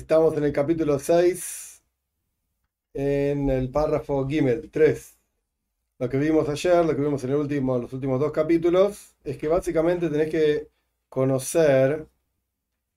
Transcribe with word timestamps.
Estamos 0.00 0.34
en 0.38 0.44
el 0.44 0.52
capítulo 0.52 0.98
6, 0.98 1.82
en 2.94 3.50
el 3.50 3.70
párrafo 3.70 4.26
Gimel 4.26 4.70
3. 4.70 5.18
Lo 5.98 6.08
que 6.08 6.16
vimos 6.16 6.48
ayer, 6.48 6.86
lo 6.86 6.96
que 6.96 7.02
vimos 7.02 7.22
en 7.22 7.32
los 7.32 7.92
últimos 7.92 8.18
dos 8.18 8.32
capítulos, 8.32 9.14
es 9.22 9.36
que 9.36 9.46
básicamente 9.46 10.08
tenés 10.08 10.30
que 10.30 10.68
conocer 11.10 12.06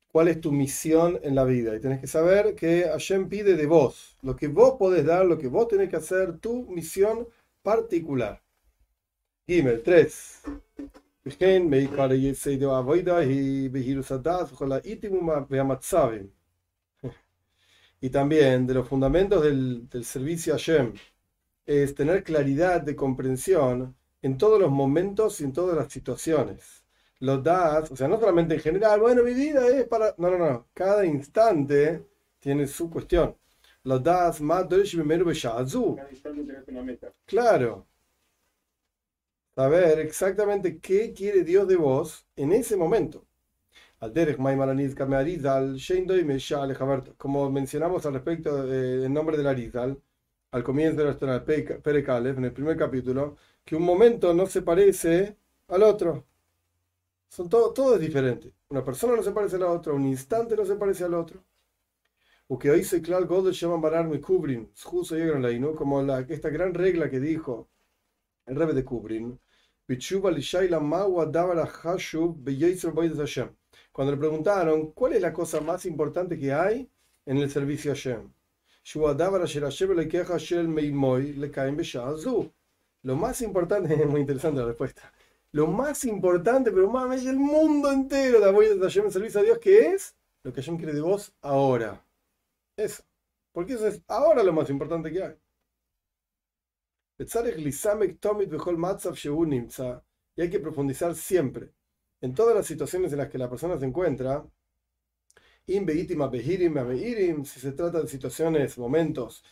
cuál 0.07 0.29
es 0.29 0.39
tu 0.39 0.53
misión 0.53 1.19
en 1.23 1.35
la 1.35 1.43
vida 1.43 1.75
y 1.75 1.81
tenés 1.81 1.99
que 1.99 2.07
saber 2.07 2.55
que 2.55 2.83
Hashem 2.83 3.27
pide 3.27 3.57
de 3.57 3.65
vos, 3.65 4.15
lo 4.21 4.37
que 4.37 4.47
vos 4.47 4.75
podés 4.79 5.05
dar, 5.05 5.25
lo 5.25 5.37
que 5.37 5.49
vos 5.49 5.67
tenés 5.67 5.89
que 5.89 5.97
hacer, 5.97 6.37
tu 6.39 6.63
misión 6.69 7.27
particular. 7.61 8.41
Gimel 9.45 9.83
3. 9.83 10.41
Y 18.03 18.09
también 18.09 18.67
de 18.67 18.73
los 18.73 18.89
fundamentos 18.89 19.41
del, 19.41 19.87
del 19.87 20.03
servicio 20.03 20.53
a 20.53 20.57
Hashem 20.57 20.91
es 21.65 21.95
tener 21.95 22.21
claridad 22.25 22.81
de 22.81 22.97
comprensión 22.97 23.95
en 24.21 24.37
todos 24.37 24.59
los 24.59 24.69
momentos 24.69 25.39
y 25.39 25.45
en 25.45 25.53
todas 25.53 25.77
las 25.77 25.89
situaciones. 25.89 26.83
Los 27.19 27.41
das, 27.41 27.89
o 27.91 27.95
sea, 27.95 28.09
no 28.09 28.19
solamente 28.19 28.55
en 28.55 28.59
general, 28.59 28.99
bueno, 28.99 29.23
mi 29.23 29.33
vida 29.33 29.65
es 29.69 29.87
para. 29.87 30.13
No, 30.17 30.29
no, 30.29 30.37
no. 30.37 30.67
Cada 30.73 31.05
instante 31.05 32.05
tiene 32.41 32.67
su 32.67 32.89
cuestión. 32.89 33.37
Los 33.83 34.03
das 34.03 34.41
más 34.41 34.67
Claro. 37.25 37.87
Saber 39.55 39.99
exactamente 39.99 40.77
qué 40.77 41.13
quiere 41.13 41.45
Dios 41.45 41.65
de 41.69 41.77
vos 41.77 42.27
en 42.35 42.51
ese 42.51 42.75
momento. 42.75 43.25
Como 47.17 47.49
mencionamos 47.49 48.05
al 48.05 48.13
respecto 48.13 48.65
del 48.65 49.13
nombre 49.13 49.37
del 49.37 49.47
Arizal, 49.47 50.01
al 50.51 50.63
comienzo 50.63 50.97
de 50.97 51.05
nuestra 51.05 51.43
Perekalev, 51.45 52.37
en 52.37 52.45
el 52.45 52.53
primer 52.53 52.75
capítulo, 52.77 53.37
que 53.63 53.75
un 53.75 53.83
momento 53.83 54.33
no 54.33 54.45
se 54.45 54.61
parece 54.61 55.37
al 55.67 55.83
otro. 55.83 56.25
Son 57.29 57.47
todo, 57.47 57.73
todo 57.73 57.95
es 57.95 58.01
diferente. 58.01 58.53
Una 58.69 58.83
persona 58.83 59.15
no 59.15 59.23
se 59.23 59.31
parece 59.31 59.55
a 59.55 59.59
la 59.59 59.71
otra, 59.71 59.93
un 59.93 60.05
instante 60.05 60.55
no 60.55 60.65
se 60.65 60.75
parece 60.75 61.05
al 61.05 61.13
otro. 61.13 61.43
O 62.47 62.59
que 62.59 62.69
hoy 62.71 62.83
se 62.83 63.01
claro 63.01 63.25
God 63.25 63.51
llaman 63.51 63.81
Barar 63.81 64.19
Kubrin, 64.19 64.69
como 65.77 66.03
la, 66.03 66.19
esta 66.19 66.49
gran 66.49 66.73
regla 66.73 67.09
que 67.09 67.19
dijo 67.19 67.69
el 68.45 68.55
rebe 68.55 68.73
de 68.73 68.83
Kubrin, 68.83 69.39
cuando 73.91 74.11
le 74.11 74.17
preguntaron 74.17 74.91
cuál 74.91 75.13
es 75.13 75.21
la 75.21 75.33
cosa 75.33 75.61
más 75.61 75.85
importante 75.85 76.37
que 76.37 76.51
hay 76.51 76.89
en 77.25 77.37
el 77.37 77.49
servicio 77.49 77.91
a 77.91 77.95
Hashem. 77.95 78.31
Lo 83.03 83.15
más 83.15 83.41
importante, 83.41 83.93
es 83.93 84.07
muy 84.07 84.21
interesante 84.21 84.61
la 84.61 84.67
respuesta. 84.67 85.13
Lo 85.51 85.67
más 85.67 86.03
importante, 86.05 86.71
pero 86.71 86.89
más 86.89 87.25
el 87.25 87.37
mundo 87.37 87.91
entero 87.91 88.39
de 88.39 88.79
Hashem 88.81 89.05
en 89.05 89.11
servicio 89.11 89.41
a 89.41 89.43
Dios, 89.43 89.59
que 89.59 89.87
es 89.91 90.15
lo 90.43 90.51
que 90.51 90.61
Hashem 90.61 90.77
quiere 90.77 90.93
de 90.93 91.01
vos 91.01 91.31
ahora. 91.41 92.03
Eso. 92.75 93.03
Porque 93.51 93.73
eso 93.73 93.87
es 93.87 94.01
ahora 94.07 94.41
lo 94.41 94.51
más 94.51 94.69
importante 94.69 95.11
que 95.11 95.23
hay. 95.23 95.35
Y 100.35 100.41
hay 100.41 100.49
que 100.49 100.59
profundizar 100.59 101.15
siempre 101.15 101.71
en 102.21 102.33
todas 102.33 102.55
las 102.55 102.65
situaciones 102.65 103.11
en 103.11 103.19
las 103.19 103.29
que 103.29 103.37
la 103.37 103.49
persona 103.49 103.77
se 103.77 103.85
encuentra, 103.85 104.45
si 105.65 107.59
se 107.59 107.71
trata 107.73 108.01
de 108.01 108.07
situaciones, 108.07 108.77
momentos 108.77 109.43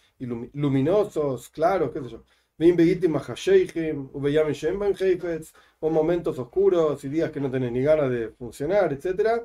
luminosos, 0.54 1.50
claros, 1.50 1.92
qué 1.92 2.02
sé 2.02 2.10
yo, 2.10 2.24
o 5.80 5.90
momentos 5.90 6.40
oscuros 6.40 7.04
y 7.04 7.10
días 7.10 7.32
que 7.32 7.40
no 7.40 7.50
tenés 7.52 7.72
ni 7.72 7.82
ganas 7.82 8.10
de 8.10 8.30
funcionar, 8.30 8.94
etc. 8.94 9.44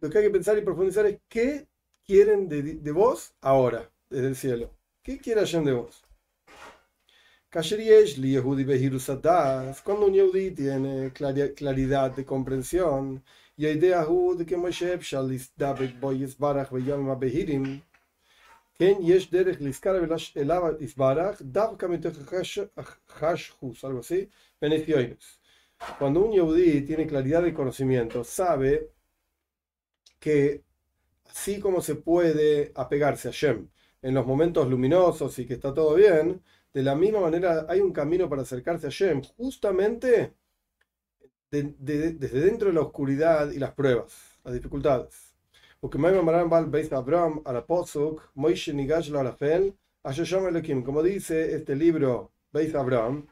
Lo 0.00 0.10
que 0.10 0.18
hay 0.18 0.24
que 0.24 0.30
pensar 0.30 0.58
y 0.58 0.62
profundizar 0.62 1.06
es 1.06 1.18
qué 1.28 1.66
quieren 2.04 2.48
de, 2.48 2.62
de 2.62 2.92
vos 2.92 3.34
ahora, 3.40 3.90
desde 4.10 4.28
el 4.28 4.36
cielo. 4.36 4.74
¿Qué 5.02 5.18
quiere 5.18 5.40
Hashem 5.40 5.64
de 5.64 5.72
vos? 5.72 6.04
Cuando 9.84 10.06
un 10.06 10.14
Yehudi 10.14 10.50
tiene 10.52 11.12
claridad 11.12 12.14
de 12.14 12.24
comprensión, 12.24 13.24
y 13.56 13.66
idea 13.66 14.06
de 14.36 14.46
que 14.46 14.56
Moshe 14.56 14.98
algo 23.84 24.00
así. 24.00 24.28
Cuando 25.98 26.20
un 26.20 26.32
Yehudi 26.32 26.82
tiene 26.82 27.06
claridad 27.06 27.42
de 27.42 27.52
conocimiento, 27.52 28.24
sabe 28.24 28.92
que 30.18 30.64
así 31.28 31.60
como 31.60 31.80
se 31.80 31.96
puede 31.96 32.72
apegarse 32.74 33.28
a 33.28 33.32
Shem 33.32 33.68
en 34.02 34.14
los 34.14 34.26
momentos 34.26 34.68
luminosos 34.68 35.38
y 35.38 35.46
que 35.46 35.54
está 35.54 35.74
todo 35.74 35.94
bien, 35.94 36.42
de 36.72 36.82
la 36.82 36.94
misma 36.94 37.20
manera 37.20 37.66
hay 37.68 37.80
un 37.80 37.92
camino 37.92 38.28
para 38.28 38.42
acercarse 38.42 38.86
a 38.86 38.90
Shem, 38.90 39.22
justamente 39.36 40.34
desde 41.50 42.40
dentro 42.40 42.68
de 42.68 42.74
la 42.74 42.82
oscuridad 42.82 43.50
y 43.50 43.58
las 43.58 43.72
pruebas, 43.72 44.38
las 44.44 44.54
dificultades. 44.54 45.34
Como 50.84 51.02
dice 51.02 51.54
este 51.54 51.74
libro, 51.74 52.32
Beis 52.52 52.74
Abraham, 52.74 53.26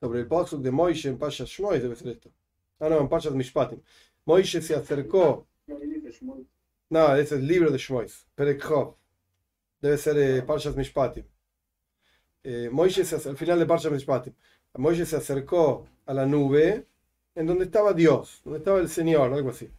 sobre 0.00 0.20
el 0.20 0.26
posuk 0.26 0.60
de 0.60 0.70
Moishe 0.70 1.08
en 1.08 1.18
Pashas 1.18 1.48
Shmois, 1.48 1.82
debe 1.82 1.96
ser 1.96 2.08
esto. 2.08 2.30
Ah, 2.78 2.88
no, 2.88 3.00
en 3.00 3.08
Pashas 3.08 3.34
Mishpatim. 3.34 3.80
Moishe 4.26 4.60
se 4.60 4.74
acercó. 4.74 5.46
No, 6.90 7.16
ese 7.16 7.22
es 7.22 7.40
el 7.40 7.46
libro 7.46 7.70
de 7.70 7.78
Shmois, 7.78 8.26
Perekhov. 8.34 8.96
Debe 9.84 9.98
ser 9.98 10.16
eh, 10.16 10.42
Pashas 10.42 10.74
Mishpatim 10.74 11.24
eh, 12.44 12.70
al 12.70 13.36
final 13.36 13.58
de 13.58 13.66
Parsha 13.66 13.90
Mishpatim, 13.90 14.34
Moisés 14.78 15.08
se 15.08 15.16
acercó 15.16 15.86
a 16.06 16.14
la 16.14 16.26
nube 16.26 16.86
en 17.34 17.46
donde 17.46 17.64
estaba 17.64 17.92
Dios, 17.92 18.40
donde 18.44 18.58
estaba 18.60 18.80
el 18.80 18.88
Señor, 18.88 19.32
algo 19.32 19.50
así. 19.50 19.70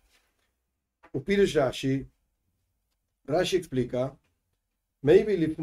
Upirush 1.13 1.55
Rashi, 1.55 2.07
Rashi 3.25 3.57
explica, 3.57 4.15
maybe 5.01 5.55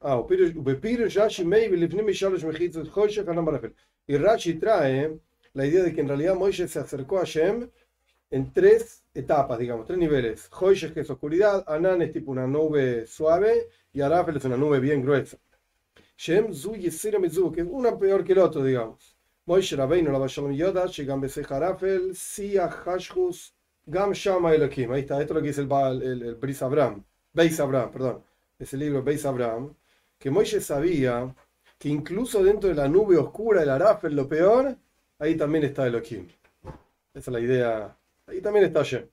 ah, 0.00 0.22
Rashi, 1.14 1.44
maybe. 1.44 1.76
Y 4.06 4.16
Rashi 4.16 4.54
trae 4.54 5.20
la 5.52 5.66
idea 5.66 5.82
de 5.82 5.92
que 5.92 6.00
en 6.00 6.08
realidad 6.08 6.34
Moisés 6.36 6.70
se 6.70 6.78
acercó 6.78 7.18
a 7.18 7.24
Shem 7.24 7.68
en 8.30 8.52
tres 8.52 9.04
etapas, 9.12 9.58
digamos, 9.58 9.86
tres 9.86 9.98
niveles. 9.98 10.48
Hoyshesh, 10.52 10.92
que 10.92 11.00
es 11.00 11.10
oscuridad, 11.10 11.64
Anan 11.66 12.02
es 12.02 12.12
tipo 12.12 12.30
una 12.30 12.46
nube 12.46 13.06
suave, 13.06 13.68
y 13.92 14.00
Arafel 14.00 14.36
es 14.36 14.44
una 14.44 14.56
nube 14.56 14.80
bien 14.80 15.02
gruesa. 15.02 15.38
Shem 16.16 16.52
Zu 16.52 16.76
Yisira 16.76 17.18
Mizu, 17.18 17.50
que 17.50 17.62
es 17.62 17.66
una 17.68 17.98
peor 17.98 18.22
que 18.22 18.32
el 18.32 18.38
otro, 18.38 18.62
digamos. 18.62 19.16
Moishe 19.46 19.74
Rabbeinu, 19.74 20.12
la 20.12 20.26
Shalom 20.26 20.52
Yoda, 20.52 20.86
Shigam 20.86 21.20
Besech 21.20 21.50
Harafel, 21.50 22.14
Sia 22.14 22.68
Hashhus, 22.68 23.54
Gam 23.86 24.12
Shama 24.12 24.54
Elohim. 24.54 24.92
Ahí 24.92 25.00
está, 25.00 25.20
esto 25.20 25.32
es 25.32 25.36
lo 25.36 25.42
que 25.42 25.48
dice 25.48 25.62
el, 25.62 26.02
el, 26.02 26.22
el 26.22 26.34
Bris 26.36 26.62
Abraham, 26.62 27.04
Beis 27.32 27.58
Abraham, 27.58 27.90
perdón, 27.90 28.24
ese 28.58 28.76
libro 28.76 29.02
Beis 29.02 29.24
Abraham, 29.24 29.74
que 30.18 30.30
Moishe 30.30 30.60
sabía 30.60 31.34
que 31.78 31.88
incluso 31.88 32.44
dentro 32.44 32.68
de 32.68 32.76
la 32.76 32.86
nube 32.86 33.16
oscura 33.16 33.60
del 33.60 33.70
Arafel, 33.70 34.14
lo 34.14 34.28
peor, 34.28 34.76
ahí 35.18 35.36
también 35.36 35.64
está 35.64 35.86
Elohim. 35.86 36.28
Esa 37.14 37.18
es 37.18 37.28
la 37.28 37.40
idea, 37.40 37.96
ahí 38.30 38.40
también 38.40 38.66
está 38.66 38.82
Shem. 38.82 39.08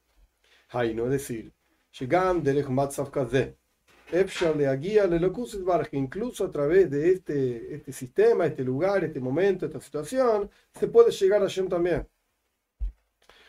no 0.95 1.05
es 1.05 1.11
decir, 1.11 1.53
Shigam 1.91 2.43
Derech 2.43 2.69
Matzav 2.69 3.11
Kazeh 3.11 3.57
incluso 5.91 6.45
a 6.45 6.51
través 6.51 6.89
de 6.89 7.11
este, 7.11 7.75
este 7.75 7.91
sistema, 7.91 8.45
este 8.45 8.63
lugar, 8.63 9.03
este 9.03 9.19
momento, 9.19 9.65
esta 9.65 9.81
situación, 9.81 10.49
se 10.73 10.87
puede 10.87 11.11
llegar 11.11 11.43
a 11.43 11.47
Shem 11.47 11.67
también. 11.67 12.07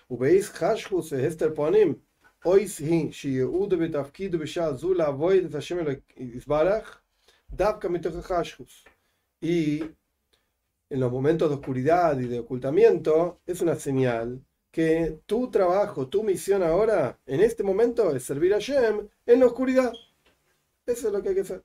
Ubeis 0.08 0.50
Hashhus 0.50 1.12
Hester 1.12 1.52
Ponim, 1.54 2.00
Ois 2.44 2.80
Hin, 2.80 3.10
Shieudu 3.10 3.76
Betafkidu 3.76 4.38
Besha 4.38 4.74
Zula 4.76 5.10
Void 5.10 5.52
Hashem 5.52 6.02
Isbarach, 6.16 7.02
Davka 7.46 7.88
Hashhus. 7.88 8.84
Y 9.40 9.82
en 10.90 11.00
los 11.00 11.12
momentos 11.12 11.50
de 11.50 11.56
oscuridad 11.56 12.18
y 12.18 12.26
de 12.26 12.40
ocultamiento, 12.40 13.40
es 13.46 13.60
una 13.60 13.74
señal 13.76 14.42
que 14.70 15.20
tu 15.26 15.50
trabajo, 15.50 16.08
tu 16.08 16.22
misión 16.22 16.62
ahora, 16.62 17.18
en 17.26 17.40
este 17.40 17.62
momento, 17.62 18.14
es 18.14 18.24
servir 18.24 18.54
a 18.54 18.58
Shem 18.58 19.08
en 19.26 19.40
la 19.40 19.46
oscuridad. 19.46 19.92
Eso 20.86 21.08
es 21.08 21.12
lo 21.12 21.22
que 21.22 21.30
hay 21.30 21.34
que 21.34 21.40
hacer. 21.42 21.62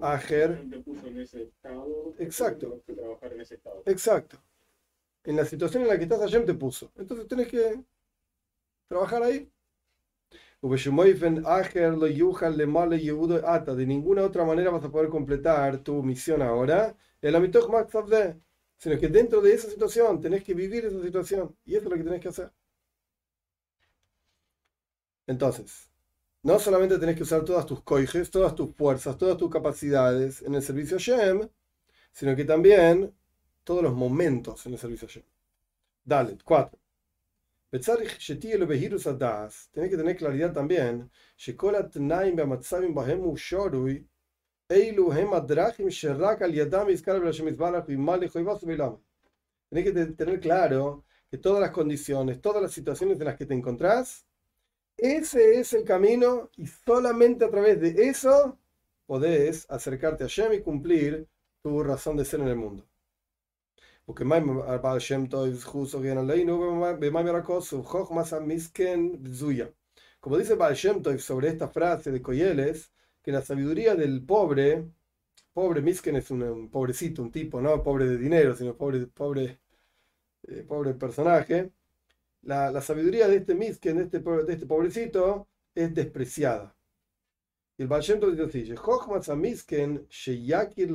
Ajer. 0.00 0.64
Exacto. 2.18 2.82
Exacto. 3.86 4.38
en 5.24 5.36
la 5.36 5.44
situación 5.44 5.82
en 5.82 5.88
la 5.88 5.96
que 5.98 6.04
estás 6.04 6.20
Hashem 6.20 6.46
te 6.46 6.54
puso. 6.54 6.90
Entonces 6.96 7.26
tenés 7.28 7.48
que 7.48 7.82
trabajar 8.88 9.22
ahí. 9.22 9.50
De 13.76 13.86
ninguna 13.86 14.22
otra 14.24 14.44
manera 14.44 14.70
vas 14.70 14.84
a 14.84 14.90
poder 14.90 15.08
completar 15.08 15.78
tu 15.78 16.02
misión 16.02 16.42
ahora. 16.42 16.96
El 17.20 17.34
sino 18.78 18.98
que 18.98 19.08
dentro 19.08 19.40
de 19.40 19.52
esa 19.54 19.68
situación 19.68 20.20
tenés 20.20 20.44
que 20.44 20.54
vivir 20.54 20.86
esa 20.86 21.02
situación. 21.02 21.56
Y 21.64 21.76
eso 21.76 21.84
es 21.86 21.90
lo 21.90 21.96
que 21.96 22.04
tenés 22.04 22.20
que 22.20 22.28
hacer. 22.28 22.52
Entonces, 25.26 25.90
no 26.42 26.58
solamente 26.58 26.98
tenés 26.98 27.16
que 27.16 27.22
usar 27.24 27.44
todas 27.44 27.66
tus 27.66 27.82
coijes, 27.82 28.30
todas 28.30 28.54
tus 28.54 28.74
fuerzas, 28.74 29.18
todas 29.18 29.36
tus 29.36 29.50
capacidades 29.50 30.42
en 30.42 30.54
el 30.54 30.62
servicio 30.62 30.98
Shem, 30.98 31.48
sino 32.12 32.34
que 32.36 32.44
también 32.44 33.14
todos 33.64 33.82
los 33.82 33.94
momentos 33.94 34.64
en 34.66 34.72
el 34.74 34.78
servicio 34.78 35.08
Shem. 35.08 35.24
Dale, 36.04 36.38
cuatro. 36.44 36.78
Tenés 39.72 39.90
que 39.90 39.96
tener 39.96 40.16
claridad 40.16 40.52
también. 40.52 41.10
Tenés 49.70 49.84
que 49.84 49.92
tener 49.92 50.40
claro 50.40 51.04
que 51.30 51.38
todas 51.38 51.60
las 51.60 51.70
condiciones, 51.70 52.42
todas 52.42 52.60
las 52.60 52.72
situaciones 52.72 53.18
en 53.18 53.24
las 53.24 53.36
que 53.36 53.46
te 53.46 53.54
encontrás, 53.54 54.26
ese 54.98 55.58
es 55.58 55.72
el 55.72 55.84
camino 55.84 56.50
y 56.56 56.66
solamente 56.66 57.46
a 57.46 57.50
través 57.50 57.80
de 57.80 58.08
eso 58.08 58.58
podés 59.06 59.64
acercarte 59.70 60.24
a 60.24 60.26
Shem 60.26 60.52
y 60.52 60.60
cumplir 60.60 61.26
tu 61.62 61.82
razón 61.82 62.18
de 62.18 62.26
ser 62.26 62.40
en 62.40 62.48
el 62.48 62.56
mundo. 62.56 62.86
Porque 64.04 64.24
como 64.24 64.34
dice 70.36 70.56
Baal 70.56 70.74
Shem 70.74 71.00
Tov 71.00 71.18
sobre 71.20 71.48
esta 71.48 71.68
frase 71.68 72.10
de 72.10 72.20
Coyeles, 72.20 72.92
que 73.28 73.32
la 73.32 73.42
sabiduría 73.42 73.94
del 73.94 74.24
pobre, 74.24 74.88
pobre 75.52 75.82
Misken 75.82 76.16
es 76.16 76.30
un, 76.30 76.70
pobrecito, 76.70 77.20
un 77.20 77.30
tipo, 77.30 77.60
no 77.60 77.82
pobre 77.82 78.06
de 78.06 78.16
dinero, 78.16 78.56
sino 78.56 78.74
pobre, 78.74 79.06
pobre, 79.06 79.60
eh, 80.44 80.64
pobre 80.66 80.94
personaje, 80.94 81.70
la, 82.40 82.80
sabiduría 82.80 83.28
de 83.28 83.36
este 83.36 83.54
misken, 83.54 83.98
de 83.98 84.04
este, 84.04 84.20
de 84.20 84.52
este 84.54 84.64
pobrecito, 84.64 85.46
es 85.74 85.94
despreciada. 85.94 86.74
Y 87.76 87.82
el 87.82 87.88
Baal 87.88 88.00
Shem 88.00 88.18
dice 88.18 88.44
así, 88.44 89.36
misken 89.36 90.06
sheyakir 90.08 90.88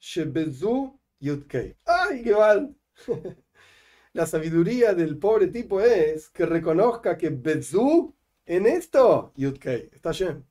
shebezu 0.00 0.98
yudkei. 1.20 1.76
¡Ay, 1.84 2.24
qué 2.24 2.34
mal! 2.34 2.76
la 4.14 4.26
sabiduría 4.26 4.94
del 4.94 5.16
pobre 5.16 5.46
tipo 5.46 5.80
es 5.80 6.28
que 6.28 6.44
reconozca 6.44 7.16
que 7.16 7.30
bezu 7.30 8.16
en 8.46 8.66
esto, 8.66 9.32
yudkei, 9.36 9.90
está 9.92 10.10
Shem. 10.10 10.42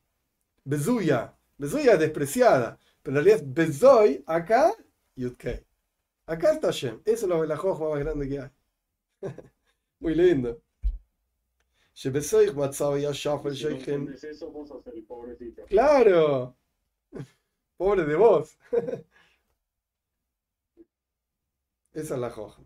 Bezuya. 0.66 1.34
Bezuya 1.58 1.94
es 1.94 2.00
despreciada. 2.00 2.78
Pero 3.02 3.18
en 3.20 3.24
realidad 3.24 3.48
es 3.48 3.54
bezoy 3.54 4.24
acá, 4.26 4.74
yudkei. 5.16 5.66
Acá 6.26 6.54
está 6.54 6.72
Shem. 6.72 7.02
Esa 7.06 7.26
es 7.26 7.48
la 7.48 7.58
jojma 7.58 7.90
más 7.92 8.00
grande 8.00 8.28
que 8.28 8.40
hay. 8.40 8.50
Muy 10.00 10.16
lindo. 10.16 10.62
Claro. 15.68 16.58
Pobre 17.78 18.06
de 18.06 18.16
vos. 18.16 18.58
Esa 21.94 22.16
es 22.16 22.20
la 22.20 22.30
joja. 22.30 22.62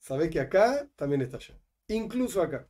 Sabés 0.00 0.30
que 0.30 0.40
acá 0.40 0.86
también 0.96 1.22
está 1.22 1.38
yo. 1.38 1.54
Incluso 1.86 2.42
acá. 2.42 2.68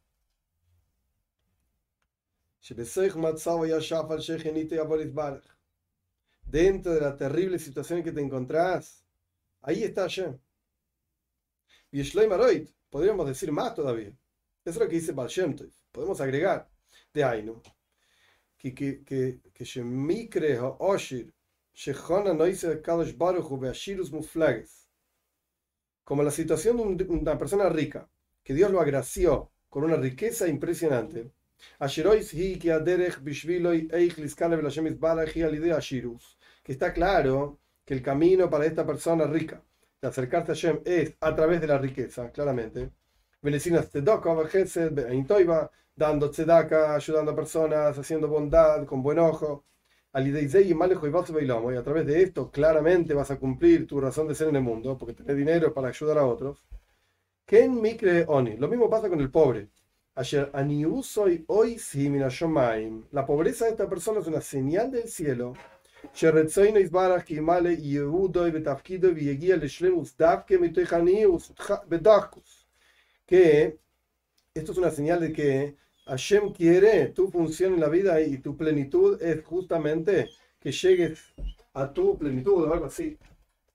Dentro 6.43 6.95
de 6.95 7.01
la 7.01 7.17
terrible 7.17 7.59
situación 7.59 7.99
en 7.99 8.05
que 8.05 8.13
te 8.13 8.21
encontrás, 8.21 9.05
ahí 9.61 9.85
está 9.85 10.03
Hashem. 10.03 10.39
Y 11.91 12.03
Shloim 12.03 12.31
Podríamos 12.91 13.27
decir 13.27 13.53
más 13.53 13.75
todavía. 13.75 14.09
Eso 14.09 14.17
es 14.65 14.77
lo 14.77 14.89
que 14.89 14.97
dice 14.97 15.13
Baal 15.13 15.31
Podemos 15.93 16.21
agregar 16.21 16.71
de 17.13 17.25
Ainu 17.25 17.63
que 18.59 18.75
que 18.75 19.05
que 19.05 19.41
que 19.55 19.65
Shemikre 19.65 20.59
Oshir 20.59 21.33
Shechona 21.73 22.35
Noise 22.35 22.83
Kadosh 22.83 23.17
Baruch 23.17 23.59
Beashirus 23.59 24.11
Muflages. 24.11 24.89
Como 26.03 26.23
la 26.23 26.31
situación 26.31 26.97
de 26.97 27.05
una 27.05 27.39
persona 27.39 27.69
rica, 27.69 28.11
que 28.43 28.55
Dios 28.55 28.71
lo 28.71 28.81
agració 28.81 29.53
con 29.69 29.85
una 29.85 29.97
riqueza 29.97 30.49
impresionante. 30.49 31.31
Que 36.63 36.73
está 36.73 36.93
claro 36.93 37.59
que 37.85 37.95
el 37.95 38.03
camino 38.03 38.51
para 38.51 38.67
esta 38.67 38.87
persona 38.87 39.27
rica 39.27 39.63
de 40.01 40.09
acercarse 40.09 40.53
a 40.53 40.55
Shem 40.55 40.81
es 40.85 41.15
a 41.21 41.35
través 41.35 41.61
de 41.61 41.67
la 41.67 41.79
riqueza, 41.79 42.31
claramente. 42.31 42.91
dando 45.95 46.31
tzedaka, 46.31 46.95
ayudando 46.95 47.33
a 47.33 47.37
personas, 47.37 47.99
haciendo 47.99 48.29
bondad, 48.29 48.87
con 48.87 49.03
buen 49.03 49.19
ojo. 49.19 49.65
Y 50.15 51.77
a 51.77 51.83
través 51.83 52.07
de 52.07 52.23
esto, 52.23 52.51
claramente 52.51 53.15
vas 53.15 53.31
a 53.31 53.39
cumplir 53.39 53.87
tu 53.87 54.01
razón 54.01 54.29
de 54.29 54.35
ser 54.35 54.49
en 54.49 54.57
el 54.57 54.63
mundo, 54.63 54.97
porque 54.97 55.15
tenés 55.15 55.37
dinero 55.37 55.75
para 55.75 55.89
ayudar 55.89 56.19
a 56.19 56.27
otros. 56.27 56.65
Ken 57.45 57.81
mikre 57.81 58.25
oni. 58.29 58.57
Lo 58.57 58.69
mismo 58.69 58.89
pasa 58.89 59.09
con 59.09 59.21
el 59.21 59.31
pobre. 59.31 59.69
Ayer 60.19 60.51
hoy 61.47 61.81
La 63.13 63.25
pobreza 63.25 63.67
de 63.67 63.71
esta 63.71 63.89
persona 63.89 64.19
es 64.19 64.27
una 64.27 64.41
señal 64.41 64.91
del 64.91 65.07
cielo 65.07 65.55
que 73.29 73.79
esto 74.55 74.73
es 74.73 74.79
una 74.79 74.91
señal 74.91 75.21
de 75.21 75.33
que 75.33 75.77
Hashem 76.07 76.53
quiere 76.53 77.07
tu 77.11 77.31
función 77.31 77.75
en 77.75 77.81
la 77.81 77.89
vida 77.89 78.21
y 78.21 78.39
tu 78.39 78.57
plenitud 78.57 79.23
es 79.23 79.45
justamente 79.45 80.31
que 80.59 80.73
llegues 80.73 81.33
a 81.75 81.93
tu 81.93 82.19
plenitud 82.19 82.65
o 82.65 82.73
algo 82.73 82.87
así. 82.87 83.17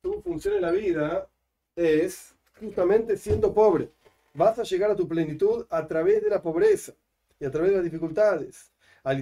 Tu 0.01 0.21
función 0.21 0.55
en 0.55 0.63
la 0.63 0.71
vida 0.71 1.29
es 1.73 2.35
justamente 2.59 3.15
siendo 3.15 3.53
pobre. 3.53 3.91
Vas 4.33 4.59
a 4.59 4.63
llegar 4.63 4.91
a 4.91 4.95
tu 4.95 5.07
plenitud 5.07 5.65
a 5.69 5.87
través 5.87 6.23
de 6.23 6.29
la 6.29 6.41
pobreza 6.41 6.93
y 7.39 7.45
a 7.45 7.51
través 7.51 7.71
de 7.71 7.77
las 7.77 7.85
dificultades 7.85 8.73
a 9.03 9.15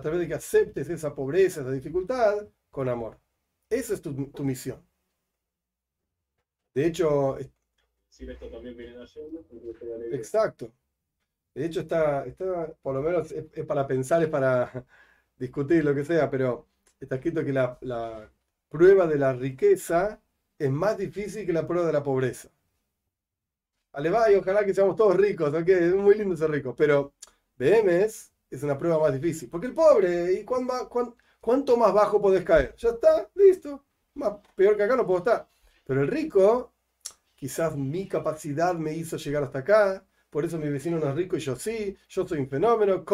través 0.00 0.20
de 0.20 0.28
que 0.28 0.34
aceptes 0.34 0.90
esa 0.90 1.14
pobreza, 1.14 1.62
esa 1.62 1.70
dificultad, 1.70 2.46
con 2.70 2.88
amor. 2.88 3.18
Esa 3.70 3.94
es 3.94 4.02
tu, 4.02 4.44
misión. 4.44 4.84
De 6.74 6.86
hecho... 6.86 7.38
Si 8.08 8.28
esto 8.28 8.48
también 8.48 8.76
viene 8.76 8.96
Exacto. 10.12 10.72
De 11.54 11.64
hecho, 11.64 11.80
está, 11.80 12.26
está 12.26 12.74
por 12.82 12.94
lo 12.94 13.02
menos 13.02 13.32
es, 13.32 13.64
para 13.64 13.86
pensar, 13.86 14.22
es 14.22 14.28
para 14.28 14.84
discutir 15.38 15.84
lo 15.84 15.94
que 15.94 16.04
sea, 16.04 16.30
pero 16.30 16.68
está 17.00 17.16
escrito 17.16 17.44
que 17.44 17.52
la, 17.52 17.78
prueba 18.68 19.06
de 19.06 19.18
la 19.18 19.32
riqueza 19.32 20.20
es 20.58 20.70
más 20.70 20.98
difícil 20.98 21.46
que 21.46 21.52
la 21.52 21.66
prueba 21.66 21.86
de 21.86 21.92
la 21.92 22.02
pobreza. 22.02 22.50
Ale 23.94 24.10
y 24.32 24.34
ojalá 24.34 24.64
que 24.64 24.74
seamos 24.74 24.96
todos 24.96 25.16
ricos, 25.16 25.54
¿ok? 25.54 25.68
Es 25.68 25.94
muy 25.94 26.16
lindo 26.16 26.36
ser 26.36 26.50
rico, 26.50 26.74
pero 26.74 27.14
BMs 27.56 28.32
es 28.50 28.62
una 28.64 28.76
prueba 28.76 28.98
más 28.98 29.12
difícil. 29.12 29.48
Porque 29.48 29.68
el 29.68 29.72
pobre, 29.74 30.32
¿y 30.32 30.44
cuánto 30.44 31.76
más 31.76 31.92
bajo 31.92 32.20
podés 32.20 32.44
caer? 32.44 32.74
Ya 32.76 32.90
está, 32.90 33.28
listo. 33.34 33.84
Más, 34.14 34.34
peor 34.56 34.76
que 34.76 34.82
acá 34.82 34.96
no 34.96 35.06
puedo 35.06 35.18
estar. 35.18 35.48
Pero 35.84 36.02
el 36.02 36.08
rico, 36.08 36.74
quizás 37.36 37.76
mi 37.76 38.08
capacidad 38.08 38.74
me 38.74 38.94
hizo 38.94 39.16
llegar 39.16 39.44
hasta 39.44 39.60
acá. 39.60 40.04
Por 40.28 40.44
eso 40.44 40.58
mi 40.58 40.68
vecino 40.68 40.98
no 40.98 41.08
es 41.10 41.14
rico 41.14 41.36
y 41.36 41.40
yo 41.40 41.54
sí. 41.54 41.96
Yo 42.08 42.26
soy 42.26 42.40
un 42.40 42.48
fenómeno. 42.48 43.04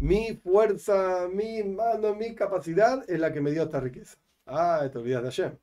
Mi 0.00 0.34
fuerza, 0.34 1.28
mi 1.32 1.62
mano, 1.62 2.14
mi 2.14 2.34
capacidad 2.34 3.02
es 3.08 3.18
la 3.18 3.32
que 3.32 3.40
me 3.40 3.50
dio 3.50 3.62
esta 3.62 3.80
riqueza. 3.80 4.18
Ah, 4.44 4.86
te 4.92 4.98
olvidas 4.98 5.22
de 5.22 5.28
Hashem. 5.30 5.58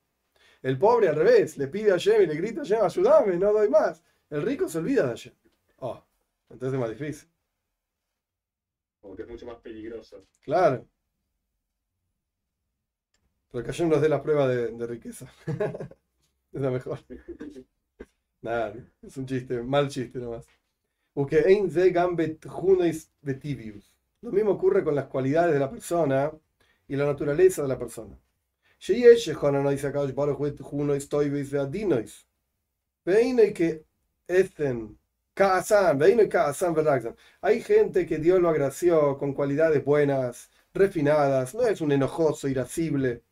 El 0.62 0.78
pobre 0.78 1.08
al 1.08 1.16
revés, 1.16 1.58
le 1.58 1.68
pide 1.68 1.92
a 1.92 1.94
Hashem 1.94 2.24
y 2.24 2.28
le 2.28 2.36
grita 2.36 2.62
a 2.62 2.64
Hashem, 2.64 2.84
ayúdame, 2.84 3.38
no 3.38 3.54
doy 3.54 3.70
más. 3.70 4.04
El 4.30 4.42
rico 4.42 4.68
se 4.68 4.80
olvida 4.80 5.04
de 5.04 5.10
Hashem. 5.10 5.34
Oh, 5.78 6.04
entonces 6.50 6.74
es 6.74 6.80
más 6.80 6.90
difícil. 6.90 7.30
Como 9.02 9.16
que 9.16 9.24
es 9.24 9.30
mucho 9.30 9.46
más 9.46 9.58
peligroso. 9.58 10.26
Claro. 10.44 10.86
Pero 13.52 13.64
que 13.64 13.84
no 13.84 13.90
nos 13.90 14.02
dé 14.02 14.10
la 14.10 14.22
prueba 14.22 14.48
de, 14.48 14.88
riqueza. 14.88 15.32
es 16.52 16.62
la 16.62 16.70
mejor. 16.70 17.00
Nada, 18.42 18.74
es 19.02 19.18
un 19.18 19.26
chiste, 19.26 19.62
mal 19.62 19.88
chiste 19.88 20.20
nomás. 20.20 20.46
Lo 24.22 24.32
mismo 24.32 24.52
ocurre 24.52 24.84
con 24.84 24.96
las 24.96 25.08
cualidades 25.08 25.54
de 25.54 25.60
la 25.60 25.70
persona 25.70 26.32
y 26.88 26.96
la 26.96 27.06
naturaleza 27.06 27.62
de 27.64 27.68
la 27.68 27.78
persona. 27.78 28.18
שיש 28.79 29.25
שכוננויס 29.25 29.85
הקדוש 29.85 30.11
ברוך 30.11 30.39
הוא 30.39 30.47
את 30.47 30.61
חונויס 30.61 31.09
טויבויס 31.09 31.53
והדינויס. 31.53 32.25
והנה 33.07 33.43
כאתן, 33.55 34.87
כעסן, 35.37 35.97
והנה 36.01 36.23
כעסן 36.31 36.73
ורגזן. 36.77 37.11
Hay 37.43 37.61
gente 37.61 38.07
que 38.07 38.19
Dios 38.19 38.41
lo 38.41 38.49
agració 38.49 39.19
con 39.19 39.35
cualidades 39.35 39.85
buenas, 39.85 40.51
refinadas, 40.75 41.55
no 41.55 41.63
es 41.63 41.81
un 41.81 41.93
enojoso, 41.93 42.49
irascible. 42.49 43.23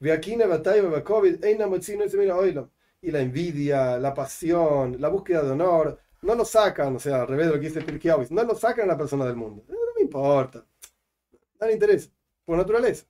Y 0.00 0.06
la 3.10 3.20
envidia, 3.20 3.98
la 3.98 4.14
pasión, 4.14 5.00
la 5.00 5.08
búsqueda 5.08 5.42
de 5.42 5.50
honor, 5.50 5.98
no 6.22 6.34
lo 6.34 6.44
sacan, 6.44 6.96
o 6.96 6.98
sea, 6.98 7.22
al 7.22 7.28
revés 7.28 7.46
de 7.46 7.52
lo 7.52 7.60
que 7.60 7.68
dice 7.68 7.82
Pirkei 7.82 8.12
no 8.30 8.44
lo 8.44 8.54
sacan 8.54 8.84
a 8.84 8.92
la 8.92 8.98
persona 8.98 9.24
del 9.24 9.36
mundo. 9.36 9.64
No 9.68 9.76
me 9.96 10.02
importa. 10.02 10.64
No 11.60 11.66
le 11.66 11.72
interesa. 11.72 12.10
Por 12.44 12.58
naturaleza. 12.58 13.06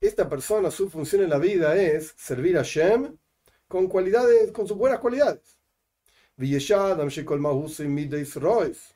Esta 0.00 0.28
persona, 0.28 0.70
su 0.70 0.88
función 0.90 1.22
en 1.22 1.30
la 1.30 1.38
vida 1.38 1.76
es 1.76 2.14
servir 2.16 2.56
a 2.56 2.60
Hashem 2.64 3.16
con 3.68 3.88
cualidades, 3.88 4.52
con 4.52 4.66
sus 4.68 4.76
buenas 4.76 5.00
cualidades. 5.00 5.58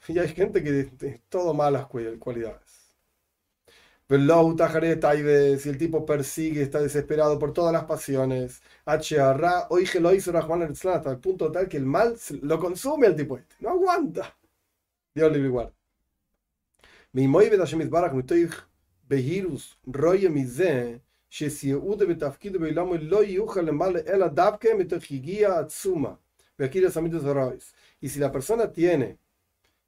Y 0.09 0.19
hay 0.19 0.29
gente 0.29 0.63
que 0.63 0.85
tiene 0.85 1.23
todo 1.29 1.55
malas 1.55 1.87
cualidades. 1.87 2.19
Si 5.61 5.69
el 5.69 5.79
tipo 5.79 6.05
persigue, 6.07 6.63
está 6.63 6.81
desesperado 6.81 7.39
por 7.39 7.53
todas 7.53 7.73
las 7.73 7.85
pasiones, 7.85 8.63
hasta 10.97 11.11
el 11.11 11.19
punto 11.21 11.53
tal 11.53 11.69
que 11.69 11.77
el 11.77 11.87
mal 11.87 12.17
lo 12.43 12.59
consume 12.59 13.07
al 13.07 13.17
tipo 13.17 13.37
este, 13.37 13.55
no 13.61 13.71
aguanta. 13.71 14.37
Dios 15.15 15.33
libre. 15.33 15.78
בהירוס 19.10 19.76
רויה 19.96 20.30
מזה 20.30 20.96
שסייעוד 21.30 22.04
בתפקיד 22.04 22.58
בעולם 22.58 22.88
לא 23.02 23.24
יוכל 23.24 23.62
למלא 23.62 24.00
אלא 24.08 24.28
דווקא 24.28 24.68
מתוך 24.78 25.12
יגיעה 25.12 25.60
עצומה 25.60 26.14
aquí 26.64 26.80
los 26.80 26.98
amigos 26.98 27.24
Y 28.02 28.10
si 28.10 28.20
la 28.20 28.32
persona 28.32 28.72
tiene, 28.72 29.18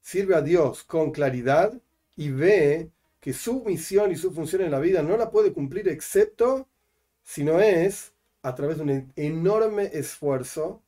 sirve 0.01 0.35
a 0.35 0.41
Dios 0.41 0.83
con 0.83 1.11
claridad 1.11 1.73
y 2.15 2.31
ve 2.31 2.91
que 3.19 3.33
su 3.33 3.63
misión 3.63 4.11
y 4.11 4.15
su 4.15 4.31
función 4.31 4.61
en 4.61 4.71
la 4.71 4.79
vida 4.79 5.01
no 5.01 5.17
la 5.17 5.31
puede 5.31 5.53
cumplir 5.53 5.87
excepto 5.87 6.67
si 7.23 7.43
no 7.43 7.59
es 7.59 8.13
a 8.41 8.53
través 8.55 8.77
de 8.77 8.83
un 8.83 9.13
enorme 9.15 9.89
esfuerzo 9.93 10.81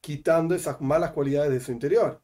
quitando 0.00 0.54
esas 0.54 0.80
malas 0.80 1.12
cualidades 1.12 1.52
de 1.52 1.60
su 1.60 1.72
interior. 1.72 2.20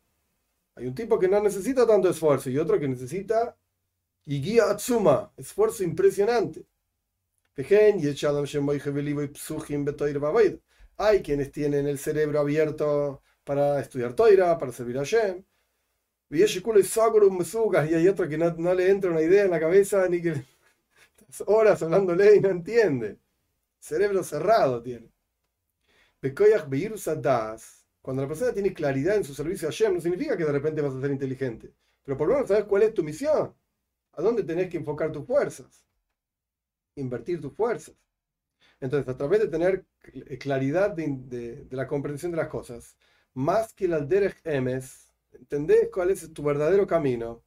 Hay 0.75 0.87
un 0.87 0.95
tipo 0.95 1.19
que 1.19 1.27
no 1.27 1.41
necesita 1.41 1.85
tanto 1.85 2.09
esfuerzo 2.09 2.49
y 2.49 2.57
otro 2.57 2.79
que 2.79 2.87
necesita 2.87 3.55
y 4.25 4.41
guía 4.41 4.69
Atsuma, 4.69 5.31
esfuerzo 5.37 5.83
impresionante. 5.83 6.65
Hay 10.97 11.21
quienes 11.21 11.51
tienen 11.51 11.87
el 11.87 11.99
cerebro 11.99 12.39
abierto 12.39 13.21
para 13.43 13.79
estudiar 13.79 14.13
Toira, 14.13 14.57
para 14.57 14.71
servir 14.71 14.97
a 14.97 15.03
Shem. 15.03 15.43
Y 17.85 17.93
hay 17.93 18.07
otro 18.07 18.27
que 18.27 18.37
no, 18.37 18.73
le 18.73 18.89
entra 18.89 19.11
una 19.11 19.21
idea 19.21 19.45
en 19.45 19.51
la 19.51 19.59
cabeza 19.59 20.07
ni 20.09 20.21
que 20.21 20.33
horas 21.45 21.83
hablándole 21.83 22.35
y 22.35 22.39
no 22.39 22.49
entiende. 22.49 23.19
Cerebro 23.79 24.23
cerrado 24.23 24.81
tiene. 24.81 25.11
Cuando 28.03 28.21
la 28.21 28.27
persona 28.27 28.51
tiene 28.51 28.73
claridad 28.73 29.15
en 29.15 29.23
su 29.23 29.33
servicio 29.33 29.69
a 29.69 29.71
Shem, 29.71 29.93
no 29.93 30.01
significa 30.01 30.35
que 30.35 30.43
de 30.43 30.51
repente 30.51 30.81
vas 30.81 30.93
a 30.93 30.99
ser 30.99 31.09
inteligente. 31.09 31.73
Pero 32.03 32.17
por 32.17 32.27
lo 32.27 32.33
menos 32.33 32.49
sabes 32.49 32.65
cuál 32.65 32.83
es 32.83 32.93
tu 32.93 33.01
misión. 33.01 33.55
¿A 34.11 34.21
dónde 34.21 34.43
tenés 34.43 34.69
que 34.69 34.75
enfocar 34.75 35.09
tus 35.13 35.25
fuerzas? 35.25 35.85
Invertir 36.95 37.39
tus 37.39 37.53
fuerzas. 37.53 37.95
Entonces, 38.81 39.07
a 39.07 39.15
través 39.15 39.39
de 39.39 39.47
tener 39.47 39.85
claridad 40.37 40.91
de, 40.91 41.65
la 41.71 41.87
comprensión 41.87 42.33
de 42.33 42.37
las 42.39 42.49
cosas, 42.49 42.97
más 43.33 43.73
que 43.73 43.85
el 43.85 43.93
alderech 43.93 44.41
emes, 44.43 45.07
entendés 45.31 45.87
cuál 45.89 46.09
es 46.09 46.33
tu 46.33 46.43
verdadero 46.43 46.85
camino. 46.85 47.41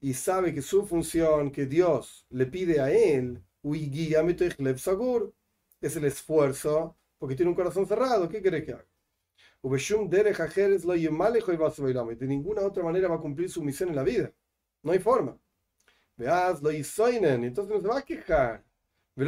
Y 0.00 0.14
sabe 0.14 0.54
que 0.54 0.62
su 0.62 0.86
función 0.86 1.50
que 1.50 1.66
Dios 1.66 2.26
le 2.30 2.46
pide 2.46 2.80
a 2.80 2.90
él, 2.90 3.42
es 5.80 5.96
el 5.96 6.04
esfuerzo, 6.04 6.96
porque 7.18 7.34
tiene 7.34 7.50
un 7.50 7.56
corazón 7.56 7.86
cerrado. 7.86 8.28
¿Qué 8.28 8.40
quiere 8.42 8.64
que 8.64 8.72
haga? 8.72 8.86
De 12.18 12.26
ninguna 12.26 12.62
otra 12.62 12.82
manera 12.84 13.08
va 13.08 13.16
a 13.16 13.20
cumplir 13.20 13.50
su 13.50 13.62
misión 13.62 13.88
en 13.88 13.96
la 13.96 14.04
vida. 14.04 14.32
No 14.82 14.92
hay 14.92 14.98
forma. 15.00 15.36
Veas 16.16 16.62
lo 16.62 16.70
entonces 16.70 17.74
no 17.74 17.80
se 17.80 17.88
va 17.88 17.98
a 17.98 18.02
quejar. 18.02 18.64
Y 19.16 19.24